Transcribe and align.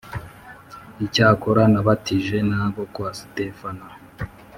Icyakora 1.05 1.61
nabatije 1.71 2.37
nabo 2.49 2.81
kwa 2.93 3.09
Sitefana. 3.19 3.85